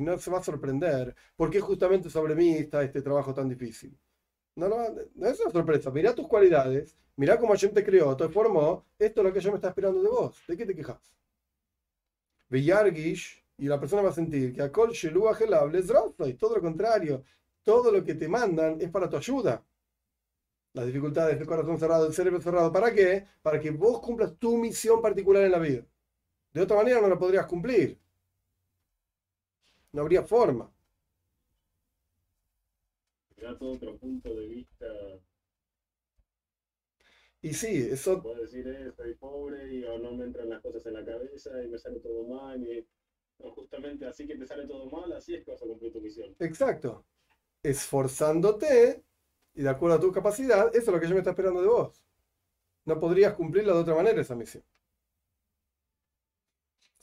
no 0.00 0.18
se 0.18 0.30
va 0.30 0.38
a 0.38 0.42
sorprender 0.42 1.14
porque 1.36 1.60
justamente 1.60 2.08
sobre 2.08 2.34
mí 2.36 2.54
está 2.56 2.82
este 2.84 3.02
trabajo 3.02 3.34
tan 3.34 3.48
difícil. 3.48 3.98
No, 4.54 4.68
no, 4.68 4.76
no 5.14 5.26
es 5.26 5.40
una 5.40 5.50
sorpresa. 5.50 5.90
Mira 5.90 6.14
tus 6.14 6.28
cualidades, 6.28 6.96
mira 7.16 7.38
cómo 7.38 7.52
Hashem 7.52 7.72
te 7.72 7.84
creó, 7.84 8.16
te 8.16 8.28
formó. 8.28 8.86
Esto 8.98 9.20
es 9.22 9.26
lo 9.26 9.32
que 9.32 9.40
yo 9.40 9.50
me 9.50 9.56
está 9.56 9.68
esperando 9.68 10.02
de 10.02 10.08
vos. 10.08 10.40
¿De 10.46 10.56
qué 10.56 10.66
te 10.66 10.74
quejas? 10.74 11.00
Yargish, 12.50 13.39
y 13.60 13.66
la 13.66 13.78
persona 13.78 14.02
va 14.02 14.10
a 14.10 14.12
sentir 14.12 14.52
que 14.52 14.62
a 14.62 14.72
Kol 14.72 14.92
y 14.92 16.34
todo 16.34 16.56
lo 16.56 16.62
contrario. 16.62 17.24
Todo 17.62 17.92
lo 17.92 18.02
que 18.02 18.14
te 18.14 18.26
mandan 18.26 18.80
es 18.80 18.90
para 18.90 19.08
tu 19.08 19.16
ayuda 19.16 19.62
las 20.72 20.86
dificultades 20.86 21.38
del 21.38 21.48
corazón 21.48 21.78
cerrado, 21.78 22.06
el 22.06 22.14
cerebro 22.14 22.40
cerrado. 22.40 22.72
¿Para 22.72 22.92
qué? 22.92 23.26
Para 23.42 23.60
que 23.60 23.70
vos 23.70 24.00
cumplas 24.00 24.36
tu 24.38 24.56
misión 24.56 25.02
particular 25.02 25.44
en 25.44 25.52
la 25.52 25.58
vida. 25.58 25.84
De 26.52 26.60
otra 26.60 26.76
manera 26.76 27.00
no 27.00 27.08
la 27.08 27.18
podrías 27.18 27.46
cumplir. 27.46 27.98
No 29.92 30.02
habría 30.02 30.22
forma. 30.22 30.72
todo 33.58 33.72
otro 33.72 33.96
punto 33.96 34.34
de 34.34 34.46
vista. 34.46 34.86
Y 37.42 37.54
sí, 37.54 37.88
eso. 37.90 38.22
Puedo 38.22 38.42
decir, 38.42 38.68
eh, 38.68 38.92
soy 38.92 39.14
pobre 39.14 39.74
y 39.74 39.80
no 39.80 40.12
me 40.12 40.26
entran 40.26 40.50
las 40.50 40.60
cosas 40.60 40.86
en 40.86 40.92
la 40.92 41.04
cabeza 41.04 41.50
y 41.64 41.68
me 41.68 41.78
sale 41.78 41.98
todo 41.98 42.22
mal. 42.28 42.62
Y... 42.62 42.86
justamente 43.54 44.06
así 44.06 44.26
que 44.26 44.36
te 44.36 44.46
sale 44.46 44.66
todo 44.66 44.90
mal, 44.90 45.12
así 45.12 45.34
es 45.34 45.44
que 45.44 45.52
vas 45.52 45.62
a 45.62 45.66
cumplir 45.66 45.92
tu 45.92 46.00
misión. 46.00 46.34
Exacto. 46.38 47.04
Esforzándote 47.62 49.02
y 49.54 49.62
de 49.62 49.68
acuerdo 49.68 49.96
a 49.96 50.00
tu 50.00 50.12
capacidad, 50.12 50.68
eso 50.68 50.78
es 50.78 50.88
lo 50.88 51.00
que 51.00 51.08
yo 51.08 51.14
me 51.14 51.20
está 51.20 51.30
esperando 51.30 51.62
de 51.62 51.68
vos. 51.68 52.02
No 52.84 52.98
podrías 52.98 53.34
cumplirla 53.34 53.74
de 53.74 53.80
otra 53.80 53.94
manera 53.94 54.20
esa 54.20 54.34
misión. 54.34 54.64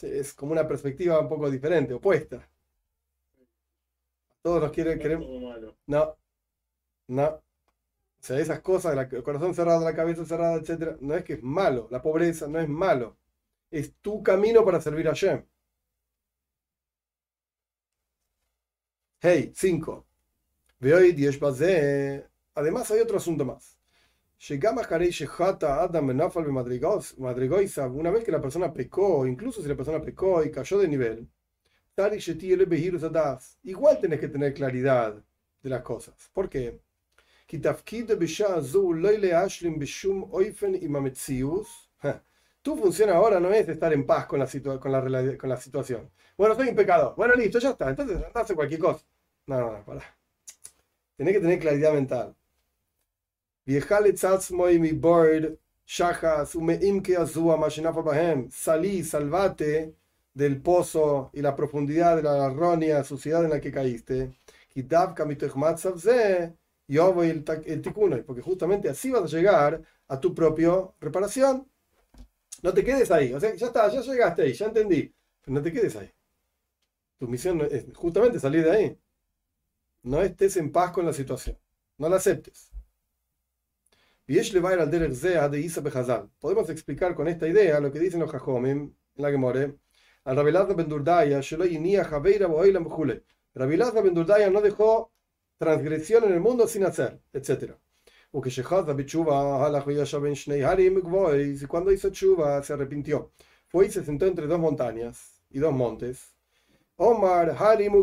es 0.02 0.34
como 0.34 0.52
una 0.52 0.68
perspectiva 0.68 1.20
un 1.20 1.30
poco 1.30 1.50
diferente, 1.50 1.94
opuesta. 1.94 2.48
Todos 4.42 4.62
nos 4.62 4.72
quieren, 4.72 5.00
queremos. 5.00 5.28
No, 5.88 6.18
no. 7.08 7.28
O 7.28 8.24
sea, 8.24 8.40
esas 8.40 8.62
cosas, 8.62 9.12
el 9.12 9.24
corazón 9.24 9.54
cerrado, 9.54 9.84
la 9.84 9.96
cabeza 9.96 10.26
cerrada, 10.26 10.56
etc. 10.56 10.98
No 11.02 11.16
es 11.16 11.24
que 11.24 11.34
es 11.34 11.44
malo. 11.44 11.88
La 11.92 12.02
pobreza 12.02 12.48
no 12.48 12.60
es 12.60 12.68
malo. 12.70 13.18
Es 13.70 13.96
tu 14.02 14.24
camino 14.24 14.66
para 14.66 14.82
servir 14.82 15.08
a 15.10 15.14
Shem. 15.14 15.46
Hey, 19.20 19.52
5. 19.56 20.06
Veo 20.80 21.04
y 21.04 21.12
Además, 22.54 22.92
hay 22.92 23.00
otro 23.00 23.18
asunto 23.18 23.46
más. 23.46 23.78
Una 27.96 28.12
vez 28.12 28.24
que 28.24 28.32
la 28.32 28.42
persona 28.42 28.72
pecó, 28.72 29.26
incluso 29.26 29.62
si 29.62 29.68
la 29.68 29.76
persona 29.76 30.02
pecó 30.02 30.44
y 30.44 30.52
cayó 30.52 30.78
de 30.78 30.88
nivel, 30.88 31.28
igual 33.64 34.00
tenés 34.00 34.20
que 34.20 34.28
tener 34.28 34.54
claridad 34.54 35.24
de 35.64 35.70
las 35.70 35.82
cosas. 35.82 36.30
¿Por 36.34 36.50
qué? 36.50 36.80
Tu 42.62 42.76
función 42.78 43.10
ahora 43.10 43.40
no 43.40 43.52
es 43.52 43.68
estar 43.70 43.92
en 43.94 44.06
paz 44.06 44.26
con 44.28 44.40
la, 44.40 44.48
con 44.80 44.92
la, 44.92 45.38
con 45.38 45.50
la 45.50 45.58
situación. 45.58 46.10
Bueno, 46.38 46.56
soy 46.56 46.70
un 46.70 46.76
pecado. 46.76 47.14
Bueno, 47.18 47.34
listo, 47.36 47.60
ya 47.60 47.72
está. 47.72 47.90
Entonces, 47.90 48.18
hace 48.34 48.56
cualquier 48.56 48.80
cosa. 48.80 49.06
No, 49.48 49.60
no, 49.60 49.72
no, 49.72 49.86
para. 49.86 50.02
Tenés 51.18 51.34
que 51.36 51.42
tener 51.42 51.60
claridad 51.60 51.94
mental. 51.94 52.34
Salí, 58.52 59.04
salvate 59.04 59.96
del 60.34 60.62
pozo 60.62 61.30
y 61.34 61.42
la 61.42 61.56
profundidad 61.56 62.18
de 62.18 62.24
la 62.24 62.48
errónea 62.48 63.04
sociedad 63.04 63.44
en 63.44 63.52
la 63.52 63.62
que 63.62 63.72
caíste. 63.72 64.34
Porque 68.26 68.42
justamente 68.42 68.90
así 68.90 69.12
vas 69.12 69.24
a 69.24 69.38
llegar 69.38 69.82
a 70.08 70.20
tu 70.20 70.34
propia 70.34 70.72
reparación. 71.00 71.68
No 72.64 72.74
te 72.74 72.84
quedes 72.84 73.12
ahí. 73.12 73.34
O 73.34 73.40
sea, 73.40 73.54
ya 73.56 73.68
está, 73.68 73.90
ya 73.90 74.02
llegaste 74.02 74.42
ahí, 74.44 74.54
ya 74.54 74.66
entendí. 74.68 75.14
Pero 75.42 75.56
no 75.56 75.62
te 75.62 75.72
quedes 75.72 75.96
ahí. 75.96 76.12
Tu 77.20 77.28
misión 77.28 77.62
es 77.62 77.86
justamente 77.96 78.40
salir 78.40 78.64
de 78.64 78.72
ahí. 78.72 79.00
No 80.04 80.22
estés 80.22 80.58
en 80.58 80.72
paz 80.72 80.92
con 80.92 81.06
la 81.06 81.14
situación. 81.14 81.58
no 81.98 82.10
la 82.10 82.18
aceptes. 82.18 82.72
Podemos 86.40 86.70
explicar 86.70 87.16
con 87.16 87.28
esta 87.28 87.48
idea 87.48 87.80
lo 87.80 87.92
que 87.92 88.00
dicen 88.00 88.20
los 88.20 88.32
Jajomim 88.32 88.94
en 89.16 89.24
la 89.24 89.32
que 89.32 89.38
more. 89.38 89.78
Al 90.26 90.36
Rabilazar 90.36 90.76
ben 90.76 90.90
Durdaya, 90.90 91.42
Rabilazar 93.56 94.04
ben 94.04 94.14
Durdaya 94.14 94.50
no 94.50 94.62
dejó 94.62 95.14
transgresión 95.58 96.26
en 96.26 96.34
el 96.34 96.40
mundo 96.42 96.68
sin 96.68 96.84
hacer, 96.84 97.22
etc. 97.34 97.74
Y 101.36 101.66
cuando 101.66 101.92
hizo 101.92 102.10
chuva 102.10 102.62
se 102.64 102.74
arrepintió. 102.74 103.32
Fue 103.68 103.88
y 103.88 103.92
se 103.92 104.04
sentó 104.04 104.26
entre 104.26 104.48
dos 104.48 104.60
montañas 104.60 105.42
y 105.50 105.60
dos 105.60 105.74
montes. 105.74 106.34
Omar 106.98 107.56
Harim 107.58 107.94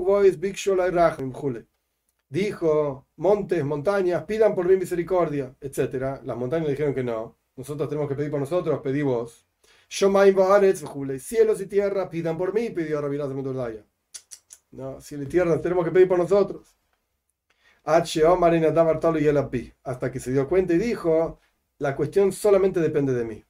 Dijo, 2.29 3.07
montes, 3.17 3.65
montañas, 3.65 4.25
pidan 4.25 4.55
por 4.55 4.67
mi 4.67 4.77
misericordia, 4.77 5.55
etc. 5.61 6.21
Las 6.25 6.37
montañas 6.37 6.69
dijeron 6.69 6.95
que 6.95 7.05
no. 7.05 7.37
Nosotros 7.57 7.89
tenemos 7.89 8.09
que 8.09 8.17
pedir 8.17 8.31
por 8.31 8.41
nosotros, 8.41 8.81
pedí 8.81 9.03
vos. 9.03 9.47
Cielos 11.21 11.61
y 11.61 11.67
tierra, 11.67 12.11
pidan 12.11 12.37
por 12.37 12.53
mí, 12.53 12.71
pidió 12.71 13.01
Rabilaz 13.01 13.29
de. 13.29 13.85
No, 14.73 15.01
cielo 15.01 15.23
y 15.23 15.27
tierra 15.27 15.61
tenemos 15.61 15.85
que 15.85 15.93
pedir 15.93 16.09
por 16.09 16.19
nosotros. 16.19 16.77
Hasta 19.83 20.11
que 20.11 20.21
se 20.21 20.33
dio 20.33 20.49
cuenta 20.49 20.75
y 20.75 20.79
dijo, 20.79 21.41
la 21.79 21.95
cuestión 21.97 22.33
solamente 22.33 22.81
depende 22.81 23.13
de 23.15 23.25
mí. 23.25 23.45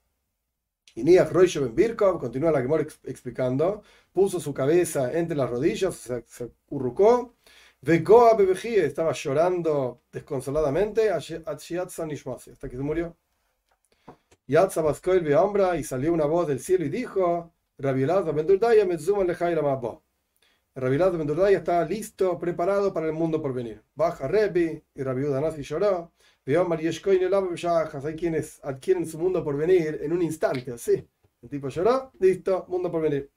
Y 0.96 1.18
Roisho 1.18 1.62
Ben 1.62 1.74
Birkov, 1.74 2.20
continúa 2.20 2.52
la 2.52 2.60
Gemor 2.62 2.86
explicando, 3.04 3.82
puso 4.12 4.38
su 4.38 4.54
cabeza 4.54 5.12
entre 5.12 5.36
las 5.36 5.50
rodillas, 5.50 5.96
se, 5.96 6.24
se 6.26 6.50
currucó, 6.66 7.34
Vegoa 7.80 8.36
estaba 8.64 9.12
llorando 9.12 10.00
desconsoladamente 10.10 11.10
hasta 11.10 12.68
que 12.68 12.76
se 12.76 12.82
murió. 12.82 13.16
Yatza 14.46 14.80
Baskoil 14.82 15.20
Beombra 15.20 15.76
y 15.76 15.84
salió 15.84 16.12
una 16.12 16.26
voz 16.26 16.46
del 16.48 16.60
cielo 16.60 16.84
y 16.84 16.88
dijo, 16.88 17.52
Rabielaz 17.78 18.24
Bendurdaya 18.32 18.86
Mezuma 18.86 19.24
Lejaira 19.24 19.62
Mabo. 19.62 20.03
Rabielaz 20.76 21.16
Bendurdaya 21.16 21.58
está 21.58 21.84
listo, 21.84 22.36
preparado 22.36 22.92
para 22.92 23.06
el 23.06 23.12
mundo 23.12 23.40
por 23.40 23.54
venir. 23.54 23.80
Baja 23.94 24.26
Rebi 24.26 24.82
y 24.92 25.02
Rabiuda 25.04 25.40
Nazi 25.40 25.62
lloró. 25.62 26.12
El 26.44 26.56
hay 26.56 28.16
quienes 28.16 28.60
adquieren 28.64 29.06
su 29.06 29.18
mundo 29.18 29.44
por 29.44 29.56
venir 29.56 30.00
en 30.02 30.12
un 30.12 30.20
instante, 30.20 30.72
así. 30.72 31.06
El 31.42 31.48
tipo 31.48 31.68
lloró, 31.68 32.10
listo, 32.18 32.66
mundo 32.68 32.90
por 32.90 33.02
venir. 33.02 33.30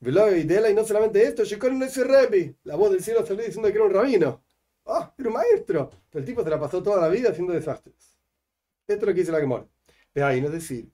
Y 0.00 0.42
de 0.44 0.70
y 0.70 0.74
no 0.74 0.84
solamente 0.84 1.22
esto, 1.22 1.42
Shekon 1.42 1.78
no 1.78 1.86
es 1.86 1.96
Rebi. 1.96 2.54
La 2.64 2.76
voz 2.76 2.90
del 2.90 3.02
cielo 3.02 3.24
salió 3.24 3.44
diciendo 3.44 3.68
que 3.68 3.74
era 3.74 3.84
un 3.84 3.94
rabino. 3.94 4.44
¡Ah! 4.86 5.12
era 5.16 5.28
un 5.28 5.34
maestro. 5.34 5.90
el 6.12 6.24
tipo 6.24 6.44
se 6.44 6.50
la 6.50 6.60
pasó 6.60 6.82
toda 6.82 7.00
la 7.00 7.08
vida 7.08 7.30
haciendo 7.30 7.54
desastres. 7.54 8.18
Esto 8.86 9.04
es 9.04 9.08
lo 9.08 9.14
que 9.14 9.20
dice 9.20 9.32
la 9.32 9.40
Gemora. 9.40 9.66
De 10.14 10.22
ahí, 10.22 10.40
no 10.40 10.48
es 10.48 10.52
decir, 10.52 10.90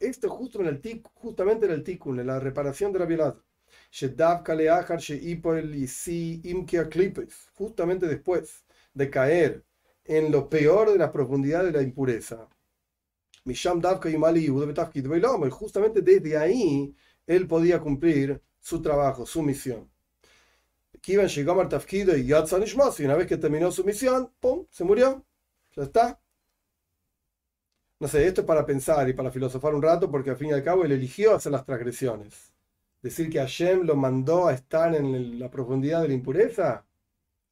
esto 0.00 0.30
justo 0.30 0.62
en 0.62 0.68
el 0.68 1.02
justamente 1.14 1.66
en 1.66 1.72
el 1.72 1.84
tikkun, 1.84 2.20
en 2.20 2.28
la 2.28 2.40
reparación 2.40 2.92
de 2.94 2.98
Rabbi. 2.98 3.18
Justamente 7.54 8.06
después 8.06 8.64
de 8.94 9.10
caer 9.10 9.64
en 10.04 10.32
lo 10.32 10.48
peor 10.48 10.90
de 10.92 10.98
la 10.98 11.12
profundidad 11.12 11.62
de 11.64 11.72
la 11.72 11.82
impureza. 11.82 12.48
Justamente 15.50 16.00
desde 16.00 16.38
ahí 16.38 16.94
él 17.26 17.46
podía 17.46 17.80
cumplir 17.80 18.40
su 18.60 18.80
trabajo, 18.80 19.26
su 19.26 19.42
misión. 19.42 19.90
Y 21.06 21.16
una 23.04 23.14
vez 23.14 23.26
que 23.26 23.36
terminó 23.36 23.70
su 23.70 23.84
misión, 23.84 24.32
¡pum! 24.40 24.66
se 24.70 24.84
murió. 24.84 25.24
Ya 25.76 25.82
está. 25.82 26.18
No 27.98 28.08
sé, 28.08 28.26
esto 28.26 28.42
es 28.42 28.46
para 28.46 28.66
pensar 28.66 29.08
y 29.08 29.14
para 29.14 29.30
filosofar 29.30 29.74
un 29.74 29.82
rato, 29.82 30.10
porque 30.10 30.30
al 30.30 30.36
fin 30.36 30.50
y 30.50 30.52
al 30.52 30.62
cabo 30.62 30.84
él 30.84 30.92
eligió 30.92 31.34
hacer 31.34 31.52
las 31.52 31.64
transgresiones. 31.64 32.52
Decir 33.02 33.30
que 33.30 33.38
Hashem 33.38 33.82
lo 33.82 33.96
mandó 33.96 34.48
a 34.48 34.54
estar 34.54 34.94
en 34.94 35.38
la 35.38 35.50
profundidad 35.50 36.02
de 36.02 36.08
la 36.08 36.14
impureza, 36.14 36.84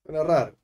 suena 0.04 0.22
raro 0.22 0.56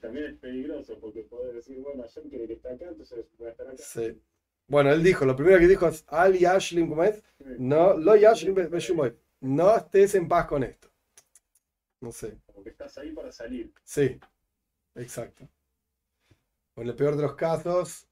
también 0.00 0.26
es 0.26 0.38
peligroso 0.38 0.98
porque 1.00 1.22
puede 1.22 1.52
decir, 1.52 1.78
bueno, 1.80 2.02
Hashem 2.02 2.28
quiere 2.28 2.46
que 2.46 2.54
esté 2.54 2.68
acá, 2.72 2.86
entonces 2.88 3.24
voy 3.38 3.48
a 3.48 3.50
estar 3.50 3.66
acá. 3.68 3.76
Sí. 3.76 4.20
Bueno, 4.66 4.92
él 4.92 5.02
dijo, 5.02 5.24
lo 5.24 5.36
primero 5.36 5.58
que 5.58 5.68
dijo 5.68 5.86
es, 5.88 6.04
Al 6.08 6.36
Yashlim, 6.36 6.88
¿cómo 6.88 7.04
es? 7.04 7.22
No, 7.58 7.96
lo 7.96 8.16
Yashlim 8.16 8.56
No 9.40 9.76
estés 9.76 10.14
en 10.14 10.28
paz 10.28 10.46
con 10.46 10.62
esto. 10.62 10.88
No 12.00 12.12
sé. 12.12 12.38
Como 12.46 12.64
que 12.64 12.70
estás 12.70 12.96
ahí 12.98 13.12
para 13.12 13.30
salir. 13.30 13.72
Sí, 13.84 14.18
exacto. 14.94 15.48
en 16.76 16.88
el 16.88 16.94
peor 16.94 17.16
de 17.16 17.22
los 17.22 17.34
casos, 17.34 18.06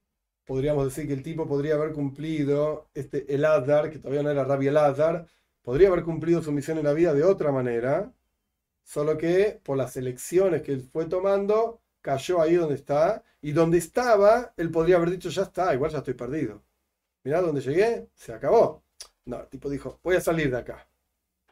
podríamos 0.48 0.86
decir 0.86 1.06
que 1.06 1.12
el 1.12 1.22
tipo 1.22 1.46
podría 1.46 1.74
haber 1.74 1.92
cumplido, 1.92 2.88
este 2.94 3.34
Elazar, 3.34 3.90
que 3.90 3.98
todavía 3.98 4.22
no 4.22 4.30
era 4.30 4.44
Rabbi 4.44 4.68
Elazar, 4.68 5.26
podría 5.60 5.88
haber 5.88 6.02
cumplido 6.04 6.42
su 6.42 6.52
misión 6.52 6.78
en 6.78 6.84
la 6.84 6.94
vida 6.94 7.12
de 7.12 7.22
otra 7.22 7.52
manera, 7.52 8.10
solo 8.82 9.18
que 9.18 9.60
por 9.62 9.76
las 9.76 9.98
elecciones 9.98 10.62
que 10.62 10.72
él 10.72 10.80
fue 10.90 11.04
tomando, 11.04 11.82
cayó 12.00 12.40
ahí 12.40 12.54
donde 12.54 12.76
está, 12.76 13.22
y 13.42 13.52
donde 13.52 13.76
estaba, 13.76 14.54
él 14.56 14.70
podría 14.70 14.96
haber 14.96 15.10
dicho, 15.10 15.28
ya 15.28 15.42
está, 15.42 15.74
igual 15.74 15.90
ya 15.90 15.98
estoy 15.98 16.14
perdido. 16.14 16.62
Mirá 17.24 17.42
donde 17.42 17.60
llegué, 17.60 18.08
se 18.14 18.32
acabó. 18.32 18.82
No, 19.26 19.40
el 19.42 19.48
tipo 19.48 19.68
dijo, 19.68 20.00
voy 20.02 20.16
a 20.16 20.20
salir 20.22 20.50
de 20.50 20.56
acá. 20.56 20.88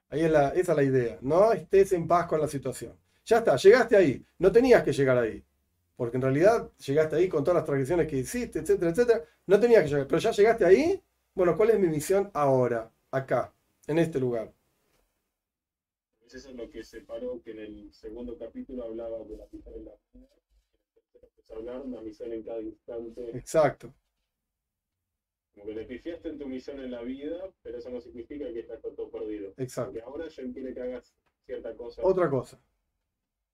Ahí 0.09 0.23
es 0.23 0.31
la, 0.31 0.49
esa 0.51 0.73
es 0.73 0.77
la 0.77 0.85
idea. 0.85 1.19
No 1.21 1.53
estés 1.53 1.93
en 1.93 2.09
paz 2.09 2.27
con 2.27 2.41
la 2.41 2.49
situación. 2.49 2.99
Ya 3.27 3.39
está, 3.39 3.57
llegaste 3.57 3.95
ahí. 3.95 4.25
No 4.39 4.51
tenías 4.51 4.83
que 4.83 4.93
llegar 4.95 5.19
ahí. 5.19 5.45
Porque 5.97 6.19
en 6.19 6.23
realidad 6.23 6.71
llegaste 6.79 7.17
ahí 7.17 7.29
con 7.29 7.43
todas 7.43 7.57
las 7.57 7.65
tradiciones 7.65 8.07
que 8.07 8.19
hiciste, 8.19 8.59
etcétera, 8.59 8.91
etcétera. 8.91 9.25
No 9.47 9.59
tenías 9.59 9.83
que 9.83 9.89
llegar. 9.89 10.07
Pero 10.07 10.19
ya 10.19 10.31
llegaste 10.31 10.65
ahí. 10.65 11.03
Bueno, 11.35 11.57
¿cuál 11.57 11.71
es 11.71 11.79
mi 11.79 11.89
misión 11.89 12.31
ahora? 12.35 12.91
Acá, 13.11 13.53
en 13.87 13.99
este 13.99 14.21
lugar. 14.21 14.53
Eso 16.27 16.51
es 16.51 16.55
lo 16.57 16.69
que 16.69 16.83
separó 16.83 17.41
que 17.43 17.53
en 17.53 17.61
el 17.61 17.93
segundo 17.95 18.37
capítulo 18.37 18.85
hablaba 18.85 19.19
de 19.25 19.37
la 19.37 19.47
misión 19.51 19.75
en 19.75 19.85
la 19.85 19.93
vida, 20.13 20.29
empezó 21.23 21.55
a 21.55 21.57
hablar 21.59 21.81
una 21.83 22.01
misión 22.01 22.33
en 22.33 22.43
cada 22.43 22.61
instante. 22.61 23.31
Exacto. 23.37 23.95
Como 25.55 25.67
que 25.67 25.75
le 25.75 25.85
pifiaste 25.85 26.29
en 26.29 26.39
tu 26.39 26.47
misión 26.47 26.81
en 26.81 26.91
la 26.91 27.03
vida, 27.03 27.49
pero 27.63 27.79
eso 27.79 27.91
no 27.91 28.01
significa 28.01 28.45
que 28.53 28.61
estás 28.61 28.83
todo 28.83 29.09
perdido. 29.09 29.55
Exacto. 29.57 29.93
Porque 29.93 30.05
ahora 30.05 30.29
ya 30.29 30.43
quiere 30.53 30.75
que 30.75 30.81
hagas 30.81 31.15
cierta 31.47 31.75
cosa. 31.75 32.03
Otra 32.05 32.29
cosa. 32.29 32.59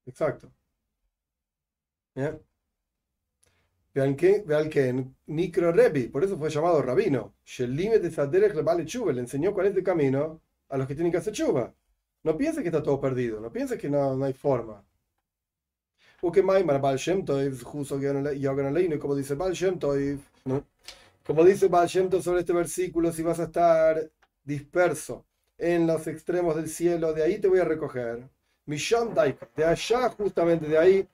Exacto. 0.07 0.50
¿Bien? 2.14 2.40
Vean 3.94 4.16
que, 4.16 4.42
vean 4.46 4.70
que 4.70 5.05
Nicro 5.27 5.70
Rebi, 5.72 6.09
por 6.09 6.25
eso 6.25 6.38
fue 6.38 6.48
llamado 6.48 6.81
rabino. 6.83 7.35
Le 7.59 9.20
enseñó 9.20 9.53
cuál 9.53 9.66
es 9.66 9.77
el 9.77 9.83
camino 9.83 10.40
a 10.70 10.79
los 10.79 10.87
que 10.87 10.94
tienen 10.94 11.12
que 11.12 11.18
hacer 11.18 11.35
chuva. 11.35 11.75
No 12.22 12.37
pienses 12.37 12.62
que 12.62 12.68
está 12.68 12.83
todo 12.83 13.01
perdido, 13.01 13.40
no 13.40 13.53
pienses 13.53 13.79
que 13.79 13.90
no, 13.90 14.16
no 14.16 14.25
hay 14.25 14.33
forma. 14.33 14.83
Como 16.20 16.42
dice 19.16 19.35
Baal 19.35 19.53
Shem 19.53 19.79
¿no? 20.44 20.64
como 21.27 21.44
dice 21.44 21.68
Baal 21.68 21.88
Shem 21.88 22.11
sobre 22.22 22.40
este 22.40 22.53
versículo, 22.53 23.12
si 23.12 23.22
vas 23.22 23.40
a 23.40 23.44
estar 23.44 24.11
disperso 24.44 25.27
en 25.59 25.87
los 25.87 26.07
extremos 26.07 26.57
del 26.57 26.68
cielo, 26.68 27.12
de 27.12 27.25
ahí 27.25 27.38
te 27.38 27.48
voy 27.48 27.59
a 27.59 27.64
recoger. 27.64 28.29
Misham 28.66 29.12
de 29.14 29.64
allá, 29.64 30.09
justamente 30.11 30.68
de 30.68 30.79
ahí, 30.79 31.09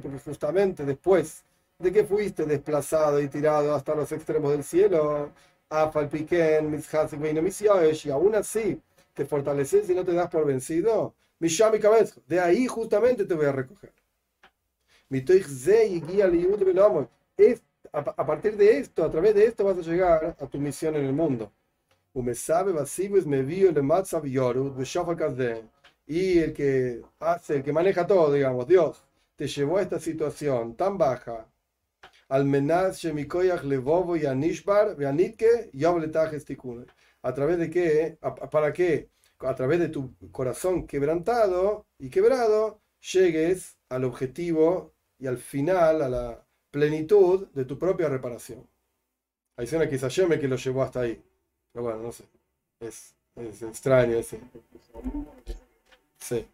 porque 0.00 0.18
justamente 0.18 0.84
después 0.84 1.44
de 1.78 1.92
que 1.92 2.04
fuiste 2.04 2.44
desplazado 2.46 3.20
y 3.20 3.28
tirado 3.28 3.74
hasta 3.74 3.94
los 3.94 4.10
extremos 4.12 4.50
del 4.52 4.64
cielo, 4.64 5.30
y 8.06 8.10
aún 8.10 8.34
así 8.34 8.80
te 9.12 9.24
fortaleces 9.24 9.88
y 9.90 9.94
no 9.94 10.04
te 10.04 10.12
das 10.12 10.28
por 10.28 10.46
vencido, 10.46 11.14
mi 11.38 11.48
cabeza, 11.78 12.20
de 12.26 12.40
ahí 12.40 12.66
justamente 12.66 13.24
te 13.24 13.34
voy 13.34 13.46
a 13.46 13.52
recoger. 13.52 13.92
A 17.92 18.26
partir 18.26 18.56
de 18.56 18.78
esto, 18.78 19.04
a 19.04 19.10
través 19.10 19.34
de 19.34 19.44
esto 19.46 19.64
vas 19.64 19.78
a 19.78 19.82
llegar 19.82 20.36
a 20.40 20.46
tu 20.46 20.58
misión 20.58 20.96
en 20.96 21.04
el 21.04 21.12
mundo. 21.12 21.52
Y 26.06 26.38
el 26.38 26.52
que 26.52 27.02
hace, 27.20 27.56
el 27.56 27.62
que 27.62 27.72
maneja 27.72 28.06
todo, 28.06 28.32
digamos, 28.32 28.66
Dios, 28.66 29.02
te 29.36 29.46
llevó 29.46 29.78
a 29.78 29.82
esta 29.82 29.98
situación 29.98 30.76
tan 30.76 30.98
baja, 30.98 31.48
a 37.22 37.32
través 37.34 37.58
de 37.58 37.70
qué 37.70 38.18
para 38.50 38.72
que 38.72 39.08
a 39.40 39.54
través 39.54 39.80
de 39.80 39.88
tu 39.88 40.14
corazón 40.30 40.86
quebrantado 40.86 41.86
y 41.98 42.10
quebrado 42.10 42.80
llegues 43.12 43.76
al 43.88 44.04
objetivo 44.04 44.92
y 45.18 45.26
al 45.26 45.38
final 45.38 46.02
a 46.02 46.08
la 46.08 46.46
plenitud 46.70 47.48
de 47.48 47.64
tu 47.64 47.78
propia 47.78 48.08
reparación. 48.08 48.66
Ahí 49.56 49.66
suena 49.66 49.88
que 49.88 49.98
Hashem 49.98 50.38
que 50.38 50.48
lo 50.48 50.56
llevó 50.56 50.82
hasta 50.82 51.00
ahí. 51.00 51.22
Pero 51.72 51.84
bueno 51.84 52.02
no 52.02 52.12
sé. 52.12 52.24
Es 52.80 53.14
Es 53.36 53.62
extraño 53.62 54.16
ese. 54.16 54.38
Sí. 56.24 56.46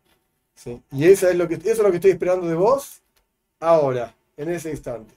sí. 0.54 0.82
Y 0.90 1.04
eso 1.04 1.28
es, 1.28 1.36
lo 1.36 1.46
que, 1.46 1.54
eso 1.54 1.70
es 1.70 1.78
lo 1.78 1.90
que 1.90 1.96
estoy 1.96 2.10
esperando 2.10 2.48
de 2.48 2.54
vos 2.54 3.00
ahora, 3.60 4.12
en 4.36 4.50
ese 4.50 4.70
instante. 4.70 5.14